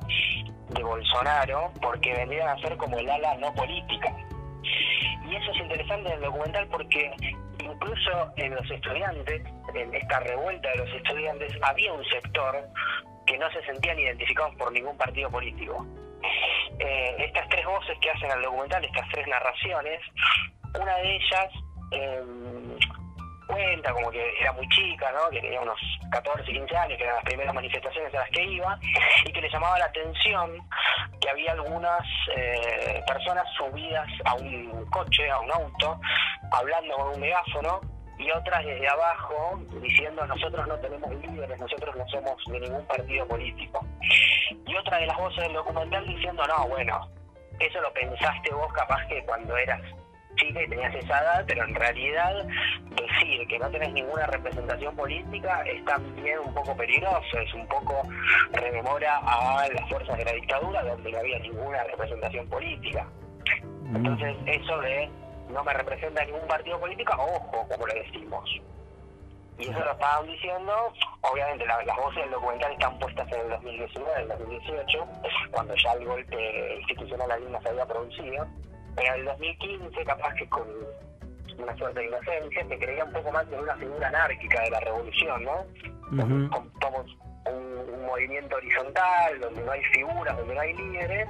de 0.70 0.82
Bolsonaro 0.82 1.72
porque 1.82 2.12
vendrían 2.12 2.48
a 2.48 2.58
ser 2.60 2.76
como 2.76 2.98
el 2.98 3.10
ala 3.10 3.34
no 3.36 3.52
política. 3.54 4.14
Y 5.28 5.34
eso 5.34 5.50
es 5.52 5.58
interesante 5.58 6.08
en 6.08 6.14
el 6.14 6.22
documental 6.22 6.66
porque 6.68 7.10
incluso 7.62 8.32
en 8.36 8.54
los 8.54 8.70
estudiantes, 8.70 9.42
en 9.74 9.94
esta 9.94 10.20
revuelta 10.20 10.70
de 10.70 10.76
los 10.78 10.88
estudiantes, 10.90 11.52
había 11.62 11.92
un 11.92 12.04
sector 12.04 12.68
que 13.26 13.38
no 13.38 13.50
se 13.50 13.62
sentían 13.64 13.98
identificados 13.98 14.54
por 14.56 14.72
ningún 14.72 14.96
partido 14.96 15.30
político. 15.30 15.86
Eh, 16.78 17.16
estas 17.18 17.48
tres 17.48 17.64
voces 17.64 17.96
que 18.00 18.10
hacen 18.10 18.30
el 18.30 18.42
documental, 18.42 18.84
estas 18.84 19.08
tres 19.12 19.26
narraciones, 19.26 20.00
una 20.80 20.96
de 20.96 21.16
ellas 21.16 21.50
eh, 21.90 22.22
cuenta 23.46 23.92
como 23.92 24.10
que 24.10 24.40
era 24.40 24.52
muy 24.52 24.68
chica, 24.68 25.10
¿no? 25.12 25.28
que 25.30 25.40
tenía 25.40 25.60
unos 25.60 25.78
14, 26.12 26.44
15 26.44 26.76
años, 26.76 26.98
que 26.98 27.04
eran 27.04 27.16
las 27.16 27.24
primeras 27.24 27.54
manifestaciones 27.54 28.14
a 28.14 28.18
las 28.18 28.30
que 28.30 28.44
iba, 28.44 28.78
y 29.24 29.32
que 29.32 29.40
le 29.40 29.50
llamaba 29.50 29.78
la 29.78 29.86
atención 29.86 30.58
que 31.20 31.30
había 31.30 31.52
algunas 31.52 32.00
eh, 32.36 33.02
personas 33.06 33.44
subidas 33.56 34.08
a 34.24 34.34
un 34.34 34.86
coche, 34.90 35.30
a 35.30 35.40
un 35.40 35.50
auto, 35.50 36.00
hablando 36.52 36.94
con 36.96 37.08
un 37.14 37.20
megáfono, 37.20 37.80
y 38.18 38.30
otras 38.32 38.64
desde 38.64 38.86
abajo 38.86 39.58
diciendo 39.80 40.26
nosotros 40.26 40.66
no 40.68 40.76
tenemos 40.78 41.10
líderes, 41.14 41.58
nosotros 41.58 41.96
no 41.96 42.06
somos 42.08 42.36
de 42.46 42.60
ningún 42.60 42.86
partido 42.86 43.26
político. 43.26 43.84
Y 44.66 44.76
otra 44.76 44.98
de 44.98 45.06
las 45.06 45.16
voces 45.16 45.44
del 45.44 45.54
documental 45.54 46.06
diciendo, 46.06 46.46
no, 46.46 46.68
bueno, 46.68 47.08
eso 47.58 47.80
lo 47.80 47.92
pensaste 47.94 48.52
vos 48.52 48.70
capaz 48.74 49.06
que 49.06 49.24
cuando 49.24 49.56
eras 49.56 49.80
chica 50.36 50.62
y 50.62 50.68
tenías 50.68 50.94
esa 50.94 51.20
edad, 51.20 51.44
pero 51.46 51.64
en 51.64 51.74
realidad 51.74 52.46
decir 52.90 53.46
que 53.48 53.58
no 53.58 53.70
tenés 53.70 53.92
ninguna 53.92 54.26
representación 54.26 54.94
política 54.96 55.62
es 55.62 55.84
también 55.84 56.38
un 56.40 56.54
poco 56.54 56.76
peligroso, 56.76 57.38
es 57.38 57.54
un 57.54 57.66
poco 57.68 58.02
rememora 58.52 59.18
a 59.18 59.68
las 59.68 59.88
fuerzas 59.88 60.16
de 60.18 60.24
la 60.24 60.32
dictadura 60.32 60.82
donde 60.82 61.12
no 61.12 61.18
había 61.18 61.38
ninguna 61.38 61.84
representación 61.84 62.48
política. 62.48 63.06
Mm. 63.84 63.96
Entonces 63.96 64.36
eso 64.46 64.78
de 64.80 65.10
no 65.50 65.64
me 65.64 65.72
representa 65.72 66.24
ningún 66.24 66.46
partido 66.46 66.78
político, 66.78 67.12
ojo, 67.18 67.66
como 67.68 67.86
le 67.86 68.02
decimos. 68.02 68.60
Y 69.58 69.64
eso 69.64 69.78
lo 69.78 69.92
estaban 69.92 70.26
diciendo, 70.26 70.72
obviamente 71.20 71.66
las 71.66 71.96
voces 71.96 72.22
del 72.22 72.30
documental 72.30 72.72
están 72.72 72.98
puestas 72.98 73.30
en 73.30 73.40
el 73.40 73.50
2019, 73.50 74.22
en 74.22 74.22
el 74.22 74.38
2018, 74.38 75.06
cuando 75.50 75.74
ya 75.74 75.92
el 75.92 76.06
golpe 76.06 76.76
institucional 76.78 77.30
a 77.30 77.36
Lima 77.36 77.60
se 77.60 77.68
había 77.68 77.84
producido 77.84 78.46
en 78.96 79.14
el 79.14 79.24
2015, 79.24 80.04
capaz 80.04 80.34
que 80.34 80.48
con 80.48 80.66
una 81.58 81.76
suerte 81.76 82.00
de 82.00 82.06
inocencia, 82.06 82.66
se 82.68 82.78
creía 82.78 83.04
un 83.04 83.12
poco 83.12 83.30
más 83.32 83.46
en 83.52 83.60
una 83.60 83.76
figura 83.76 84.08
anárquica 84.08 84.62
de 84.62 84.70
la 84.70 84.80
revolución, 84.80 85.44
¿no? 85.44 85.64
Somos 86.80 87.16
un, 87.46 88.06
movimiento 88.06 88.56
horizontal, 88.56 89.40
donde 89.40 89.62
no 89.62 89.70
hay 89.70 89.82
figuras, 89.94 90.36
donde 90.36 90.54
no 90.54 90.60
hay 90.60 90.74
líderes, 90.74 91.28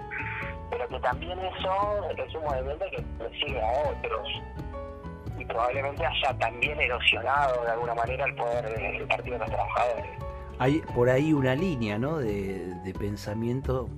pero 0.70 0.88
que 0.88 1.00
también 1.00 1.38
eso 1.38 2.10
es 2.10 2.34
un 2.34 2.44
movimiento 2.44 2.84
que 2.90 3.38
sigue 3.38 3.60
a 3.60 3.90
otros 3.90 4.28
y 5.38 5.44
probablemente 5.44 6.06
haya 6.06 6.38
también 6.38 6.80
erosionado 6.80 7.62
de 7.64 7.70
alguna 7.70 7.94
manera 7.94 8.24
el 8.24 8.34
poder 8.34 8.64
del 8.64 9.06
Partido 9.06 9.34
de 9.34 9.40
los 9.40 9.50
Trabajadores. 9.50 10.06
Hay 10.58 10.78
por 10.94 11.10
ahí 11.10 11.32
una 11.34 11.54
línea 11.54 11.98
¿no? 11.98 12.18
de, 12.18 12.74
de 12.82 12.94
pensamiento 12.94 13.88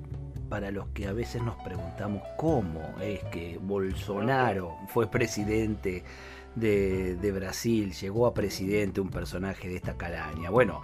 para 0.53 0.71
los 0.71 0.89
que 0.89 1.07
a 1.07 1.15
veces 1.15 1.43
nos 1.43 1.57
preguntamos 1.57 2.23
cómo 2.37 2.83
es 3.01 3.25
que 3.33 3.59
Bolsonaro 3.59 4.77
fue 4.89 5.11
presidente 5.11 6.05
de, 6.55 7.33
Brasil, 7.35 7.95
llegó 7.95 8.27
a 8.27 8.35
presidente 8.35 9.01
un 9.01 9.09
personaje 9.09 9.71
de 9.71 9.77
esta 9.77 9.97
calaña. 9.97 10.51
Bueno, 10.51 10.83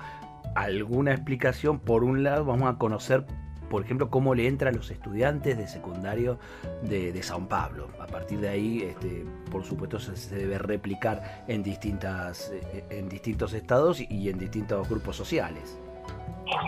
alguna 0.55 1.13
explicación, 1.13 1.81
por 1.81 2.03
un 2.03 2.23
lado 2.23 2.47
vamos 2.47 2.75
a 2.75 2.79
conocer, 2.79 3.27
por 3.69 3.85
ejemplo, 3.85 4.09
cómo 4.09 4.35
le 4.35 4.47
entra 4.47 4.71
a 4.71 4.73
los 4.73 4.91
estudiantes 4.91 5.59
de 5.59 5.69
secundario 5.69 6.39
de, 6.81 7.13
de 7.13 7.23
Sao 7.23 7.47
Paulo. 7.47 7.89
A 8.01 8.07
partir 8.07 8.41
de 8.41 8.49
ahí, 8.49 8.81
este, 8.81 9.27
por 9.51 9.65
supuesto, 9.65 9.99
se, 9.99 10.35
debe 10.35 10.57
replicar 10.57 11.45
en, 11.47 11.63
distintas, 11.63 12.55
en 12.89 13.11
distintos 13.11 13.53
estados 13.53 14.01
y 14.01 14.31
en 14.31 14.39
distintos 14.39 14.89
grupos 14.89 15.15
sociales. 15.15 15.79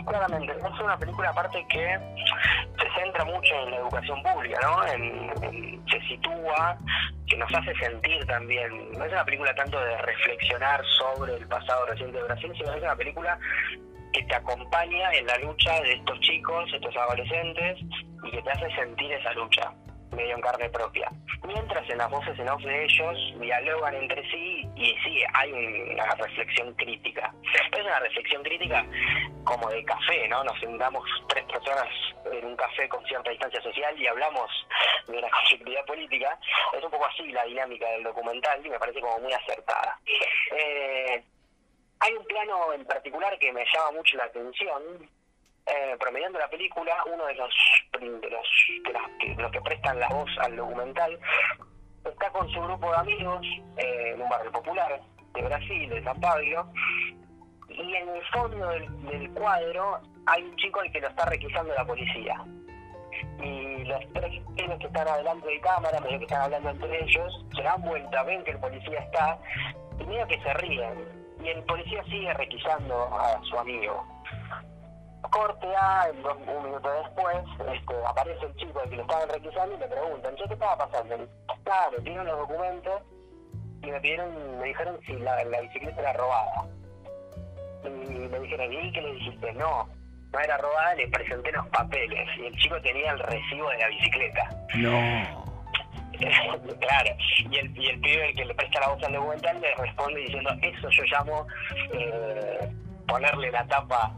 Claramente, 0.07 0.53
es 0.53 0.81
una 0.81 0.99
película 0.99 1.31
aparte 1.31 1.65
que 1.71 1.99
mucho 3.25 3.55
en 3.65 3.71
la 3.71 3.77
educación 3.79 4.23
pública, 4.23 4.59
¿no? 4.63 4.87
En, 4.87 5.83
se 5.91 6.01
sitúa, 6.03 6.79
que 7.27 7.37
nos 7.37 7.53
hace 7.55 7.75
sentir 7.77 8.25
también. 8.27 8.93
No 8.93 9.05
es 9.05 9.13
una 9.13 9.25
película 9.25 9.55
tanto 9.55 9.81
de 9.81 9.97
reflexionar 9.99 10.83
sobre 10.99 11.37
el 11.37 11.47
pasado 11.49 11.87
reciente 11.87 12.19
de 12.19 12.25
Brasil, 12.25 12.53
sino 12.57 12.73
es 12.73 12.83
una 12.83 12.97
película 12.97 13.39
que 14.13 14.23
te 14.25 14.35
acompaña 14.35 15.13
en 15.13 15.27
la 15.27 15.39
lucha 15.39 15.81
de 15.83 15.93
estos 15.95 16.19
chicos, 16.21 16.71
estos 16.75 16.97
adolescentes, 16.97 17.79
y 18.25 18.31
que 18.31 18.43
te 18.43 18.51
hace 18.51 18.71
sentir 18.75 19.13
esa 19.13 19.33
lucha 19.35 19.73
medio 20.17 20.35
en 20.35 20.41
carne 20.41 20.69
propia. 20.71 21.09
Mientras 21.47 21.89
en 21.89 21.99
las 21.99 22.11
voces 22.11 22.39
en 22.39 22.49
off 22.49 22.63
de 22.63 22.85
ellos 22.85 23.35
dialogan 23.41 23.95
entre 23.95 24.23
sí 24.31 24.50
y 24.81 24.97
sí, 25.05 25.23
hay 25.35 25.53
una 25.53 26.07
reflexión 26.15 26.73
crítica. 26.75 27.33
Es 27.71 27.85
una 27.85 28.01
reflexión 28.01 28.43
crítica 28.43 28.85
como 29.45 29.69
de 29.69 29.85
café, 29.85 30.27
¿no? 30.29 30.43
Nos 30.43 30.59
sentamos 30.59 31.05
tres 31.29 31.45
personas 31.45 31.87
en 32.33 32.47
un 32.47 32.57
café 32.57 32.89
con 32.89 33.05
cierta 33.05 33.31
distancia 33.31 33.61
social 33.61 33.95
y 34.01 34.07
hablamos 34.07 34.51
de 35.07 35.19
una 35.19 35.29
conflictividad 35.39 35.85
política. 35.85 36.39
Es 36.73 36.83
un 36.83 36.91
poco 36.91 37.07
así 37.07 37.31
la 37.31 37.45
dinámica 37.45 37.87
del 37.91 38.05
documental 38.05 38.65
y 38.65 38.71
me 38.71 38.79
parece 38.79 39.01
como 39.03 39.19
muy 39.19 39.33
acertada. 39.35 39.99
Eh, 40.57 41.23
hay 42.01 42.13
un 42.15 42.25
plano 42.25 42.73
en 42.73 42.87
particular 42.87 43.39
que 43.39 43.53
me 43.53 43.67
llama 43.75 43.91
mucho 43.93 44.17
la 44.17 44.25
atención, 44.25 44.83
eh, 45.67 45.97
promediando 46.01 46.39
la 46.39 46.49
película, 46.49 47.05
uno 47.05 47.27
de 47.27 47.35
los, 47.35 47.55
de 48.01 48.31
los, 48.31 48.49
los 49.37 49.53
que 49.53 49.61
prestan 49.61 50.01
la 50.01 50.09
voz 50.09 50.31
al 50.39 50.57
documental 50.57 51.21
está 52.05 52.31
con 52.31 52.49
su 52.51 52.61
grupo 52.61 52.91
de 52.91 52.97
amigos 52.97 53.47
eh, 53.77 54.13
en 54.15 54.23
un 54.23 54.29
barrio 54.29 54.53
popular 54.53 55.01
de 55.35 55.43
Brasil, 55.43 55.89
de 55.89 56.03
San 56.03 56.21
Pablo, 56.21 56.67
y 57.69 57.95
en 57.95 58.09
el 58.09 58.23
fondo 58.33 58.69
del, 58.69 59.31
cuadro 59.31 60.01
hay 60.27 60.43
un 60.43 60.57
chico 60.57 60.81
al 60.81 60.91
que 60.91 61.01
lo 61.01 61.09
está 61.09 61.25
requisando 61.27 61.73
la 61.75 61.85
policía. 61.85 62.45
Y 63.43 63.85
los 63.85 64.01
tres 64.13 64.43
chicos 64.57 64.79
que 64.79 64.87
están 64.87 65.09
adelante 65.09 65.47
de 65.47 65.61
cámara, 65.61 66.01
medio 66.01 66.19
que 66.19 66.25
están 66.25 66.43
hablando 66.43 66.71
entre 66.71 67.05
ellos, 67.05 67.47
se 67.55 67.63
dan 67.63 67.83
vuelta, 67.83 68.23
ven 68.25 68.43
que 68.45 68.53
el 68.53 68.59
policía 68.59 69.01
está, 69.01 69.39
y 69.99 70.05
medio 70.05 70.27
que 70.27 70.41
se 70.41 70.55
ríen. 70.55 71.21
Y 71.43 71.49
el 71.49 71.63
policía 71.65 72.05
sigue 72.05 72.33
requisando 72.35 73.05
a 73.15 73.41
su 73.45 73.59
amigo 73.59 74.05
corte 75.31 75.67
A, 75.77 76.09
un 76.13 76.65
minuto 76.65 76.91
después, 77.03 77.39
este, 77.73 77.95
aparece 78.07 78.47
el 78.47 78.55
chico 78.57 78.81
al 78.81 78.91
que 78.91 78.97
lo 78.97 79.03
estaban 79.03 79.29
requisando 79.29 79.75
y 79.77 79.79
le 79.79 79.87
preguntan, 79.87 80.35
¿qué 80.37 80.45
estaba 80.45 80.77
pasando? 80.79 81.29
Claro, 81.65 81.97
pidieron 81.99 82.27
los 82.27 82.39
documentos 82.39 83.03
y 83.83 83.91
me 83.91 84.01
pidieron, 84.01 84.59
me 84.59 84.67
dijeron 84.67 84.99
si 85.07 85.13
la, 85.15 85.37
bicicleta 85.61 86.01
era 86.01 86.13
robada. 86.15 86.67
Y 87.85 87.89
me 87.89 88.41
dijeron, 88.41 88.73
¿y 88.73 88.93
qué 88.93 89.01
le 89.01 89.13
dijiste? 89.15 89.53
No, 89.55 89.89
no 90.33 90.39
era 90.39 90.57
robada, 90.59 90.95
le 90.95 91.09
presenté 91.09 91.53
los 91.53 91.67
papeles 91.69 92.29
y 92.39 92.47
el 92.47 92.57
chico 92.57 92.81
tenía 92.83 93.13
el 93.13 93.19
recibo 93.21 93.71
de 93.71 93.79
la 93.79 93.89
bicicleta. 93.89 94.51
No. 94.77 95.51
claro, 96.81 97.17
y 97.51 97.57
el, 97.57 97.79
y 97.79 97.87
el 97.89 98.01
pibe 98.01 98.35
que 98.35 98.45
le 98.45 98.55
presta 98.55 98.81
la 98.81 98.89
voz 98.89 99.03
al 99.05 99.13
documental 99.15 99.61
le 99.61 99.75
responde 99.75 100.21
diciendo, 100.21 100.51
eso 100.61 100.91
yo 100.91 101.03
llamo 101.05 101.47
eh, 101.95 102.71
ponerle 103.11 103.51
la 103.51 103.67
tapa 103.67 104.13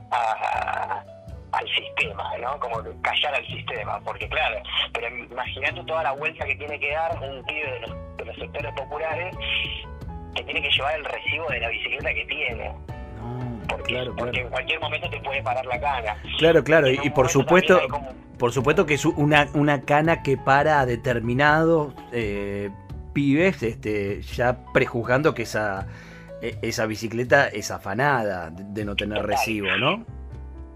al 1.52 1.68
sistema, 1.68 2.36
¿no? 2.38 2.58
Como 2.58 2.82
callar 3.02 3.34
al 3.34 3.46
sistema, 3.46 4.00
porque 4.00 4.28
claro, 4.28 4.62
pero 4.92 5.08
imagínate 5.08 5.84
toda 5.84 6.02
la 6.02 6.12
vuelta 6.12 6.44
que 6.44 6.56
tiene 6.56 6.78
que 6.78 6.92
dar 6.92 7.18
un 7.22 7.44
pibe 7.44 7.80
de 8.18 8.24
los, 8.24 8.36
sectores 8.36 8.72
populares 8.74 9.36
que 10.34 10.44
tiene 10.44 10.62
que 10.62 10.70
llevar 10.70 10.96
el 10.96 11.04
recibo 11.04 11.48
de 11.50 11.60
la 11.60 11.68
bicicleta 11.68 12.14
que 12.14 12.24
tiene. 12.24 12.72
porque, 13.68 14.10
porque 14.16 14.40
en 14.40 14.48
cualquier 14.48 14.80
momento 14.80 15.10
te 15.10 15.20
puede 15.20 15.42
parar 15.42 15.66
la 15.66 15.80
cana. 15.80 16.16
Claro, 16.38 16.64
claro, 16.64 16.88
y, 16.88 17.10
por 17.10 17.28
supuesto, 17.28 17.80
por 18.38 18.52
supuesto 18.52 18.86
que 18.86 18.94
es 18.94 19.04
una, 19.04 19.48
una 19.54 19.82
cana 19.82 20.22
que 20.22 20.36
para 20.36 20.80
a 20.80 20.86
determinados 20.86 21.94
eh, 22.12 22.70
pibes, 23.12 23.62
este, 23.62 24.22
ya 24.22 24.64
prejuzgando 24.72 25.34
que 25.34 25.42
esa 25.42 25.86
esa 26.42 26.86
bicicleta 26.86 27.48
es 27.48 27.70
afanada 27.70 28.50
de 28.50 28.84
no 28.84 28.96
tener 28.96 29.24
recibo, 29.24 29.76
¿no? 29.76 30.04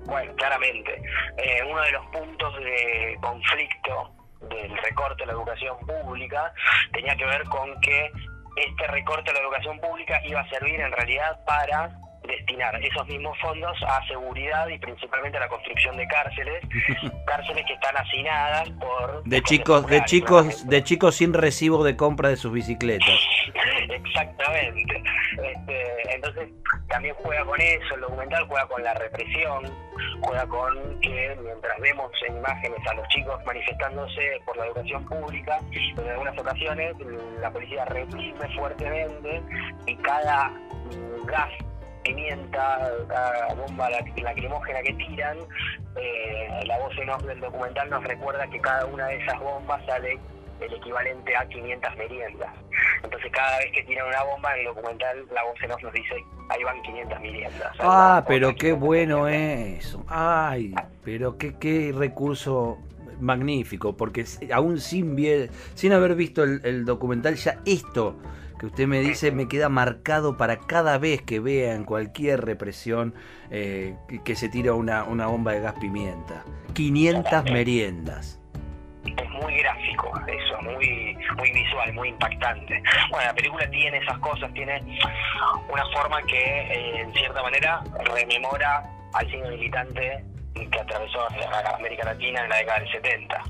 Bueno, 0.05 0.33
claramente. 0.37 1.03
Eh, 1.37 1.63
uno 1.69 1.83
de 1.83 1.91
los 1.91 2.07
puntos 2.07 2.57
de 2.59 3.19
conflicto 3.21 4.13
del 4.49 4.77
recorte 4.79 5.23
de 5.23 5.27
la 5.27 5.33
educación 5.33 5.77
pública 5.81 6.53
tenía 6.93 7.17
que 7.17 7.25
ver 7.25 7.43
con 7.45 7.81
que 7.81 8.13
este 8.57 8.87
recorte 8.87 9.33
de 9.33 9.35
la 9.35 9.45
educación 9.45 9.81
pública 9.81 10.21
iba 10.25 10.41
a 10.41 10.49
servir 10.49 10.81
en 10.81 10.93
realidad 10.93 11.45
para 11.45 11.99
destinar 12.27 12.83
esos 12.83 13.07
mismos 13.07 13.37
fondos 13.41 13.77
a 13.87 14.07
seguridad 14.07 14.69
y 14.69 14.79
principalmente 14.79 15.39
a 15.39 15.41
la 15.41 15.49
construcción 15.49 15.97
de 15.97 16.07
cárceles, 16.07 16.63
cárceles 17.27 17.65
que 17.67 17.73
están 17.75 17.97
hacinadas 17.97 18.71
por 18.71 19.25
de 19.25 19.43
chicos, 19.43 19.87
de 19.87 20.05
chicos, 20.05 20.69
de 20.69 20.85
chicos 20.85 21.17
sin 21.17 21.33
recibo 21.33 21.85
de 21.85 21.97
compra 21.97 22.29
de 22.29 22.37
sus 22.37 22.53
bicicletas. 22.53 23.09
Exactamente. 23.89 25.03
Este, 25.43 26.15
entonces 26.15 26.49
también 26.89 27.15
juega 27.23 27.45
con 27.45 27.61
eso, 27.61 27.95
el 27.95 28.01
documental 28.01 28.47
juega 28.47 28.67
con 28.67 28.83
la 28.83 28.95
represión, 28.95 29.65
juega 30.21 30.47
con 30.47 31.01
que 31.01 31.37
mientras 31.43 31.79
vemos 31.81 32.11
en 32.29 32.37
imágenes 32.37 32.79
a 32.89 32.95
los 32.95 33.07
chicos 33.09 33.45
manifestándose 33.45 34.41
por 34.45 34.57
la 34.57 34.67
educación 34.67 35.05
pública, 35.07 35.59
en 35.73 36.09
algunas 36.09 36.39
ocasiones 36.39 36.95
la 37.41 37.51
policía 37.51 37.85
reprime 37.87 38.57
fuertemente 38.57 39.43
y 39.87 39.97
cada 39.97 40.53
gas 41.27 41.51
pimienta, 42.07 42.91
cada 43.09 43.55
bomba 43.55 43.91
lacrimógena 43.91 44.81
que 44.83 44.93
tiran, 44.95 45.39
eh, 45.97 46.63
la 46.67 46.79
voz 46.79 46.97
en 46.99 47.11
off 47.11 47.23
del 47.25 47.41
documental 47.41 47.91
nos 47.91 48.05
recuerda 48.05 48.47
que 48.49 48.61
cada 48.61 48.87
una 48.87 49.07
de 49.07 49.17
esas 49.17 49.41
bombas 49.41 49.85
sale 49.87 50.19
el 50.61 50.73
equivalente 50.73 51.37
a 51.37 51.47
500 51.49 51.97
meriendas. 51.97 52.51
Entonces 53.03 53.31
cada 53.33 53.59
vez 53.59 53.73
que 53.73 53.83
tiran 53.85 54.07
una 54.09 54.23
bomba 54.23 54.55
en 54.55 54.61
el 54.61 54.67
documental 54.67 55.27
la 55.33 55.43
voz 55.45 55.63
en 55.63 55.73
off 55.73 55.83
nos 55.83 55.93
dice, 55.93 56.15
ahí 56.49 56.65
van 56.65 56.83
500 56.83 57.21
meriendas. 57.21 57.73
Ah, 57.81 58.25
pero 58.27 58.55
qué 58.55 58.73
bueno 58.73 59.29
eso. 59.29 60.05
Ay, 60.09 60.75
pero 61.05 61.37
qué, 61.37 61.59
qué 61.59 61.93
recurso 61.97 62.79
magnífico, 63.21 63.97
porque 63.97 64.25
aún 64.53 64.79
sin, 64.79 65.17
sin 65.75 65.93
haber 65.93 66.15
visto 66.15 66.45
el 66.45 66.85
documental 66.85 67.35
ya 67.35 67.59
esto 67.65 68.17
que 68.59 68.67
usted 68.67 68.87
me 68.87 69.01
dice 69.01 69.33
me 69.33 69.49
queda 69.49 69.69
marcado 69.69 70.37
para 70.37 70.59
cada 70.59 70.99
vez 70.99 71.23
que 71.23 71.41
vea 71.41 71.75
en 71.75 71.85
cualquier 71.85 72.45
represión 72.45 73.15
eh, 73.51 73.97
que, 74.25 74.37
se 74.37 74.49
tira 74.49 74.75
una, 74.75 75.05
una 75.05 75.27
bomba 75.27 75.53
de 75.53 75.61
gas 75.61 75.75
pimienta. 75.81 76.45
500 76.75 77.45
meriendas. 77.45 78.41
Es 79.05 79.31
muy 79.31 79.57
gráfico 79.59 80.13
eso, 80.27 80.63
muy, 80.63 81.17
muy 81.37 81.53
visual, 81.53 81.93
muy 81.93 82.09
impactante. 82.09 82.83
Bueno, 83.11 83.27
la 83.27 83.35
película 83.35 83.71
tiene 83.71 83.99
esas 83.99 84.19
cosas, 84.19 84.53
tiene 84.53 84.83
una 85.71 85.85
forma 85.95 86.21
que 86.23 86.37
eh, 86.37 87.01
en 87.01 87.13
cierta 87.13 87.43
manera 87.43 87.83
rememora 88.05 88.83
al 89.13 89.31
cine 89.31 89.49
militante 89.51 90.25
que 90.55 90.81
atravesó 90.81 91.21
América 91.75 92.05
Latina 92.05 92.43
en 92.45 92.49
la 92.49 92.57
década 92.57 92.81
del 92.81 92.93
70. 92.93 93.43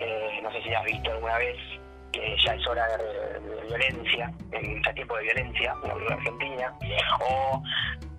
Eh, 0.00 0.40
no 0.42 0.52
sé 0.52 0.62
si 0.62 0.72
has 0.72 0.84
visto 0.84 1.10
alguna 1.10 1.38
vez 1.38 1.56
que 2.14 2.36
ya 2.44 2.54
es 2.54 2.66
hora 2.66 2.86
de, 2.96 3.66
violencia, 3.66 4.32
en 4.52 4.82
ya 4.82 4.92
tiempo 4.94 5.16
de 5.16 5.22
violencia 5.24 5.74
en 5.82 6.06
la 6.06 6.14
Argentina, 6.14 6.72
o 7.20 7.62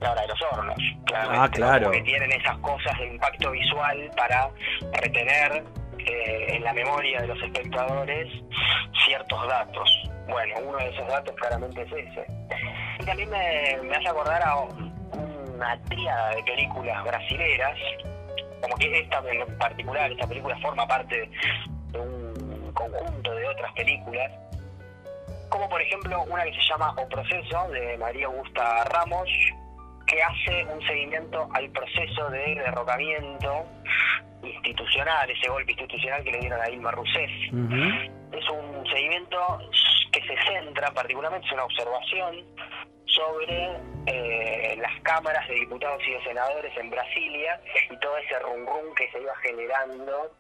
la 0.02 0.12
hora 0.12 0.22
de 0.22 0.28
los 0.28 0.42
hornos, 0.42 0.78
ah, 1.14 1.50
claro. 1.52 1.92
que 1.92 2.02
tienen 2.02 2.32
esas 2.34 2.58
cosas 2.58 2.98
de 3.00 3.08
impacto 3.08 3.52
visual 3.52 4.12
para 4.18 4.50
retener 5.02 5.64
eh, 6.00 6.46
en 6.50 6.64
la 6.64 6.74
memoria 6.74 7.22
de 7.22 7.28
los 7.28 7.42
espectadores 7.42 8.28
ciertos 9.06 9.48
datos. 9.48 10.10
Bueno, 10.28 10.56
uno 10.66 10.78
de 10.78 10.90
esos 10.90 11.08
datos 11.08 11.36
claramente 11.36 11.82
es 11.84 11.92
ese. 11.92 12.25
Y 13.00 13.06
también 13.06 13.30
me, 13.30 13.78
me 13.84 13.96
hace 13.96 14.10
acordar 14.10 14.42
a 14.44 14.58
una 14.58 15.80
tríada 15.84 16.36
de 16.36 16.44
películas 16.44 17.04
brasileras, 17.04 17.78
como 18.62 18.75
que 18.75 19.00
esta 19.00 19.22
en 19.30 19.58
particular, 19.58 20.12
esta 20.12 20.28
película 20.28 20.58
forma 20.60 20.86
parte 20.88 21.30
de 21.92 22.00
un 22.00 22.25
conjunto 22.92 23.36
de 23.36 23.48
otras 23.48 23.74
películas, 23.74 24.32
como 25.50 25.70
por 25.70 25.82
ejemplo 25.82 26.24
una 26.24 26.44
que 26.44 26.54
se 26.54 26.62
llama 26.70 26.94
O 26.98 27.08
Proceso 27.08 27.70
de 27.70 27.98
María 27.98 28.27
Augusta 28.27 28.84
Ramos, 28.86 29.30
que 30.08 30.22
hace 30.22 30.65
un 30.65 30.82
seguimiento 30.86 31.48
al 31.54 31.70
proceso 31.72 32.30
de 32.30 32.56
derrocamiento 32.56 33.65
institucional, 34.44 35.30
ese 35.30 35.50
golpe 35.50 35.72
institucional 35.72 36.24
que 36.24 36.32
le 36.32 36.39
dieron 36.39 36.62
a 36.62 36.65
Dilma 36.65 36.92
Rousseff. 36.92 37.32
Es 38.32 38.50
un 38.50 38.86
seguimiento 38.88 39.60
que 40.12 40.22
se 40.22 40.36
centra 40.44 40.92
particularmente, 40.92 41.48
es 41.48 41.54
una 41.54 41.65
observación 41.65 42.46
sobre 43.06 43.70
eh, 44.08 44.77
las 44.80 45.01
cámaras 45.01 45.48
de 45.48 45.56
diputados 45.56 46.01
y 46.08 46.12
de 46.12 46.24
senadores 46.24 46.75
en 46.77 46.89
Brasilia 46.89 47.60
y 47.89 47.98
todo 48.00 48.18
ese 48.18 48.39
rum 48.39 48.65
rum 48.65 48.94
que 48.96 49.10
se 49.12 49.22
iba 49.22 49.36
generando 49.38 50.32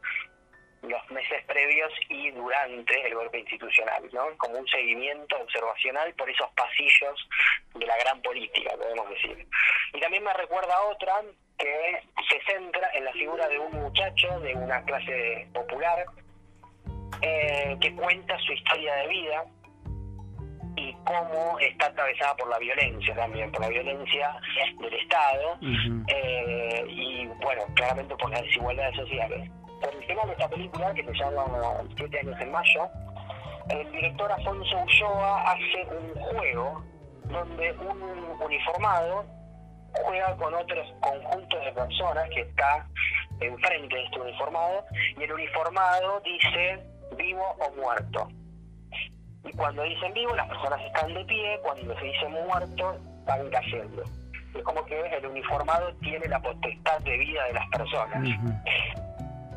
los 0.89 1.11
meses 1.11 1.43
previos 1.45 1.91
y 2.09 2.31
durante 2.31 3.07
el 3.07 3.15
golpe 3.15 3.39
institucional, 3.39 4.03
¿no? 4.13 4.37
Como 4.37 4.59
un 4.59 4.67
seguimiento 4.67 5.37
observacional 5.37 6.13
por 6.15 6.29
esos 6.29 6.49
pasillos 6.55 7.27
de 7.73 7.85
la 7.85 7.97
gran 7.97 8.21
política, 8.21 8.71
podemos 8.77 9.09
decir. 9.09 9.47
Y 9.93 9.99
también 9.99 10.23
me 10.23 10.33
recuerda 10.33 10.81
otra 10.83 11.21
que 11.57 12.01
se 12.29 12.41
centra 12.51 12.89
en 12.93 13.05
la 13.05 13.11
figura 13.13 13.47
de 13.47 13.59
un 13.59 13.71
muchacho 13.71 14.39
de 14.41 14.53
una 14.55 14.83
clase 14.83 15.47
popular 15.53 16.05
eh, 17.21 17.77
que 17.79 17.95
cuenta 17.95 18.37
su 18.39 18.53
historia 18.53 18.93
de 18.95 19.07
vida 19.07 19.45
y 20.75 20.93
cómo 21.05 21.57
está 21.59 21.87
atravesada 21.87 22.35
por 22.35 22.49
la 22.49 22.59
violencia 22.59 23.15
también, 23.15 23.51
por 23.51 23.61
la 23.61 23.69
violencia 23.69 24.35
del 24.79 24.93
Estado 24.93 25.57
eh, 26.07 26.85
y, 26.89 27.25
bueno, 27.41 27.63
claramente 27.75 28.15
por 28.17 28.29
las 28.29 28.41
desigualdades 28.41 28.95
sociales. 28.95 29.49
Final 30.15 30.27
de 30.27 30.33
esta 30.33 30.47
película, 30.47 30.93
que 30.93 31.03
se 31.03 31.13
llama 31.13 31.45
Siete 31.97 32.19
años 32.19 32.39
en 32.39 32.49
mayo, 32.49 32.89
el 33.69 33.91
director 33.91 34.31
Afonso 34.31 34.77
Ulloa 34.77 35.51
hace 35.51 35.87
un 35.91 36.21
juego 36.21 36.83
donde 37.25 37.73
un 37.73 38.01
uniformado 38.39 39.25
juega 40.05 40.37
con 40.37 40.53
otros 40.53 40.87
conjuntos 41.01 41.65
de 41.65 41.71
personas 41.73 42.29
que 42.29 42.41
está 42.41 42.87
enfrente 43.41 43.93
de 43.93 44.05
este 44.05 44.21
uniformado 44.21 44.85
y 45.17 45.23
el 45.23 45.33
uniformado 45.33 46.21
dice 46.21 46.79
vivo 47.17 47.53
o 47.59 47.75
muerto. 47.81 48.29
Y 49.43 49.51
cuando 49.51 49.83
dicen 49.83 50.13
vivo, 50.13 50.33
las 50.33 50.47
personas 50.47 50.79
están 50.81 51.13
de 51.13 51.25
pie, 51.25 51.59
cuando 51.61 51.93
se 51.99 52.05
dice 52.05 52.27
muerto, 52.29 52.97
están 53.19 53.49
cayendo. 53.49 54.03
Es 54.55 54.63
como 54.63 54.85
que 54.85 54.97
el 54.97 55.25
uniformado 55.25 55.93
tiene 55.95 56.25
la 56.29 56.41
potestad 56.41 56.99
de 57.01 57.17
vida 57.17 57.43
de 57.47 57.53
las 57.53 57.67
personas. 57.67 58.23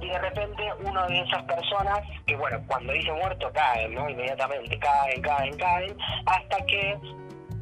Y 0.01 0.09
de 0.09 0.19
repente 0.19 0.63
una 0.85 1.07
de 1.07 1.21
esas 1.21 1.43
personas, 1.45 2.01
que 2.27 2.37
bueno, 2.37 2.63
cuando 2.67 2.93
dice 2.93 3.13
muerto 3.13 3.51
caen, 3.53 3.95
¿no? 3.95 4.09
Inmediatamente 4.09 4.79
caen, 4.79 5.23
caen, 5.23 5.57
caen, 5.57 5.97
hasta 6.27 6.65
que 6.67 6.97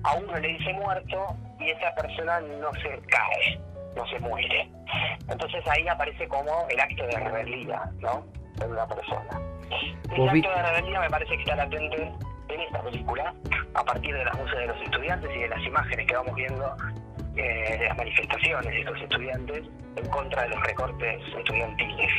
a 0.05 0.15
uno 0.15 0.37
le 0.39 0.49
dice 0.49 0.73
muerto 0.75 1.37
y 1.59 1.71
esa 1.71 1.95
persona 1.95 2.41
no 2.41 2.73
se 2.75 3.01
cae, 3.09 3.61
no 3.97 4.07
se 4.07 4.19
muere. 4.21 4.71
Entonces 5.29 5.67
ahí 5.67 5.89
aparece 5.89 6.29
como 6.29 6.67
el 6.69 6.79
acto 6.79 7.07
de 7.07 7.19
rebeldía, 7.19 7.83
¿no? 8.01 8.27
De 8.57 8.67
una 8.67 8.87
persona. 8.87 9.41
Ese 10.05 10.29
acto 10.29 10.51
de 10.51 10.63
rebeldía 10.63 11.01
me 11.01 11.11
parece 11.11 11.35
que 11.37 11.43
está 11.43 11.57
latente 11.57 12.13
en 12.49 12.61
esta 12.61 12.83
película, 12.83 13.35
a 13.75 13.85
partir 13.85 14.15
de 14.15 14.25
las 14.25 14.39
voces 14.39 14.59
de 14.59 14.67
los 14.67 14.81
estudiantes 14.83 15.31
y 15.35 15.39
de 15.41 15.49
las 15.49 15.63
imágenes 15.63 16.07
que 16.07 16.15
vamos 16.15 16.35
viendo 16.35 16.77
eh, 17.37 17.79
las 17.87 17.97
manifestaciones 17.97 18.73
de 18.73 18.85
los 18.85 19.01
estudiantes 19.01 19.65
en 19.97 20.07
contra 20.09 20.43
de 20.43 20.49
los 20.51 20.63
recortes 20.63 21.23
estudiantiles. 21.39 22.11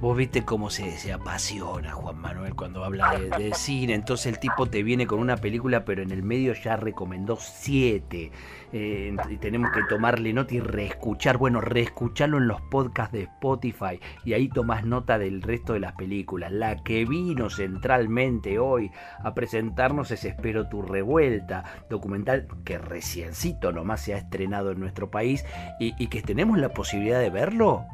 Vos 0.00 0.16
viste 0.16 0.44
cómo 0.44 0.68
se, 0.68 0.90
se 0.92 1.12
apasiona 1.12 1.92
Juan 1.92 2.18
Manuel 2.18 2.54
cuando 2.54 2.84
habla 2.84 3.18
de, 3.18 3.52
cine, 3.54 3.94
entonces 3.94 4.26
el 4.26 4.38
tipo 4.38 4.66
te 4.66 4.82
viene 4.82 5.06
con 5.06 5.18
una 5.18 5.36
película, 5.36 5.84
pero 5.84 6.02
en 6.02 6.10
el 6.10 6.22
medio 6.22 6.52
ya 6.52 6.76
recomendó 6.76 7.36
siete. 7.36 8.30
Eh, 8.72 9.16
y 9.30 9.36
tenemos 9.36 9.70
que 9.70 9.84
tomarle 9.84 10.32
nota 10.32 10.54
y 10.54 10.60
reescuchar, 10.60 11.38
bueno, 11.38 11.60
reescucharlo 11.60 12.38
en 12.38 12.48
los 12.48 12.60
podcasts 12.62 13.12
de 13.12 13.22
Spotify 13.22 14.00
y 14.24 14.34
ahí 14.34 14.48
tomás 14.48 14.84
nota 14.84 15.18
del 15.18 15.40
resto 15.40 15.72
de 15.72 15.80
las 15.80 15.92
películas. 15.92 16.52
La 16.52 16.82
que 16.82 17.04
vino 17.04 17.48
centralmente 17.48 18.58
hoy 18.58 18.90
a 19.22 19.34
presentarnos 19.34 20.10
es 20.10 20.24
Espero 20.24 20.68
tu 20.68 20.82
revuelta, 20.82 21.64
documental 21.88 22.48
que 22.64 22.76
reciencito 22.76 23.72
nomás 23.72 24.02
se 24.02 24.14
ha 24.14 24.18
estrenado 24.18 24.65
en 24.70 24.80
nuestro 24.80 25.10
país 25.10 25.44
y, 25.78 25.94
y 26.02 26.08
que 26.08 26.22
tenemos 26.22 26.58
la 26.58 26.68
posibilidad 26.70 27.20
de 27.20 27.30
verlo? 27.30 27.84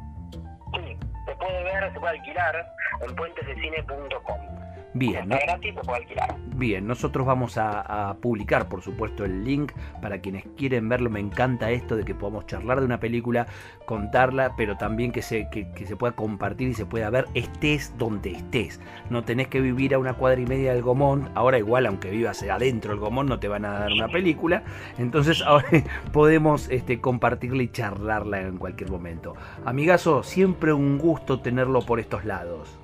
Sí, 0.73 0.97
se 1.25 1.35
puede 1.35 1.63
ver, 1.63 1.93
se 1.93 1.99
puede 1.99 2.17
alquilar 2.17 2.73
en 3.01 3.15
puentesdecine.com. 3.15 4.72
Bien, 4.93 5.27
¿no? 5.27 5.37
gratis, 5.41 5.73
se 5.73 5.81
puede 5.81 6.01
alquilar. 6.01 6.35
Bien, 6.55 6.85
nosotros 6.85 7.25
vamos 7.25 7.57
a, 7.57 8.15
publicar, 8.21 8.69
por 8.69 8.81
supuesto, 8.81 9.25
el 9.25 9.43
link 9.43 9.71
para 10.01 10.19
quienes 10.19 10.45
quieren 10.55 10.87
verlo. 10.87 11.09
Me 11.09 11.19
encanta 11.19 11.71
esto 11.71 11.95
de 11.95 12.05
que 12.05 12.13
podamos 12.13 12.45
charlar 12.45 12.79
de 12.79 12.85
una 12.85 12.99
película, 12.99 13.47
contarla, 13.85 14.55
pero 14.55 14.77
también 14.77 15.11
que 15.11 15.21
se, 15.21 15.49
que, 15.49 15.85
se 15.85 15.95
pueda 15.95 16.13
compartir 16.13 16.69
y 16.69 16.73
se 16.73 16.85
pueda 16.85 17.09
ver 17.09 17.25
estés 17.33 17.93
donde 17.97 18.31
estés. 18.31 18.79
No 19.09 19.23
tenés 19.23 19.47
que 19.47 19.61
vivir 19.61 19.95
a 19.95 19.99
una 19.99 20.13
cuadra 20.13 20.39
y 20.39 20.45
media 20.45 20.73
del 20.73 20.83
Gomón. 20.83 21.29
Ahora 21.33 21.57
igual, 21.57 21.85
aunque 21.87 22.11
vivas 22.11 22.43
adentro 22.43 22.91
del 22.91 22.99
Gomón, 22.99 23.25
no 23.25 23.39
te 23.39 23.47
van 23.47 23.65
a 23.65 23.79
dar 23.79 23.91
una 23.91 24.07
película. 24.07 24.63
Entonces 24.99 25.41
ahora 25.41 25.67
podemos 26.13 26.69
este, 26.69 27.01
compartirla 27.01 27.63
y 27.63 27.69
charlarla 27.69 28.41
en 28.41 28.57
cualquier 28.57 28.91
momento. 28.91 29.35
Amigazo, 29.65 30.23
siempre 30.23 30.71
un 30.71 30.99
gusto 30.99 31.39
tenerlo 31.39 31.81
por 31.81 31.99
estos 31.99 32.25
lados. 32.25 32.82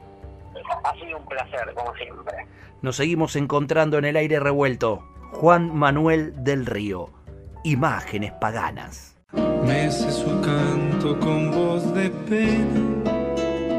Ha 0.83 0.93
sido 0.93 1.17
un 1.17 1.25
placer, 1.25 1.73
como 1.75 1.93
siempre. 1.95 2.47
Nos 2.81 2.95
seguimos 2.95 3.35
encontrando 3.35 3.97
en 3.97 4.05
el 4.05 4.15
aire 4.15 4.39
revuelto. 4.39 5.03
Juan 5.31 5.75
Manuel 5.75 6.43
del 6.43 6.65
Río. 6.65 7.09
Imágenes 7.63 8.31
paganas. 8.33 9.15
Mece 9.65 10.11
su 10.11 10.41
canto 10.41 11.19
con 11.19 11.51
voz 11.51 11.93
de 11.93 12.09
pena, 12.09 13.13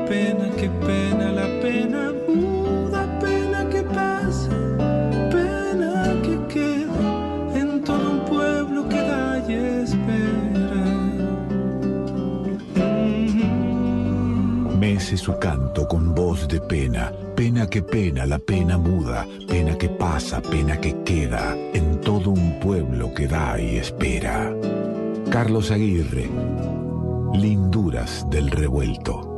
pena 0.06 0.48
que 0.56 0.68
pena 0.68 1.32
la 1.32 1.46
pena 1.60 2.12
muda, 2.28 3.18
pena 3.18 3.68
que 3.68 3.82
pasa, 3.82 4.50
pena 5.30 6.14
que 6.22 6.38
queda 6.54 7.58
en 7.58 7.82
todo 7.82 8.10
un 8.10 8.24
pueblo 8.26 8.88
que 8.88 9.00
da 9.00 9.38
y 9.48 9.54
espera. 9.54 10.84
Mece 14.78 15.16
su 15.16 15.36
canto 15.38 15.69
con 15.90 16.14
voz 16.14 16.46
de 16.46 16.60
pena 16.60 17.12
Pena 17.40 17.66
que 17.66 17.82
pena, 17.82 18.26
la 18.26 18.38
pena 18.38 18.76
muda, 18.76 19.26
pena 19.48 19.78
que 19.78 19.88
pasa, 19.88 20.42
pena 20.42 20.78
que 20.78 20.94
queda, 21.04 21.56
en 21.72 21.98
todo 22.02 22.28
un 22.28 22.60
pueblo 22.60 23.14
que 23.14 23.26
da 23.26 23.58
y 23.58 23.76
espera. 23.76 24.54
Carlos 25.30 25.70
Aguirre, 25.70 26.28
Linduras 27.32 28.26
del 28.28 28.50
Revuelto. 28.50 29.29